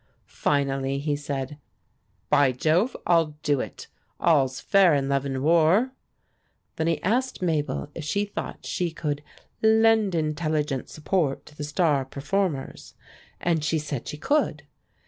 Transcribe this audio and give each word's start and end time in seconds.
Finally 0.25 0.97
he 0.97 1.15
said: 1.15 1.59
"By 2.31 2.51
Jove! 2.53 2.97
I'll 3.05 3.35
do 3.43 3.59
it. 3.59 3.85
All's 4.19 4.59
fair 4.59 4.95
in 4.95 5.07
love 5.07 5.25
and 5.25 5.43
war." 5.43 5.91
Then 6.77 6.87
he 6.87 6.99
asked 7.03 7.43
Mabel 7.43 7.87
if 7.93 8.03
she 8.03 8.25
thought 8.25 8.65
she 8.65 8.89
could 8.89 9.21
"lend 9.61 10.15
intelligent 10.15 10.89
support 10.89 11.45
to 11.45 11.55
the 11.55 11.63
star 11.63 12.03
performers," 12.03 12.95
and 13.39 13.63
she 13.63 13.77
said 13.77 14.07
she 14.07 14.17
could. 14.17 14.63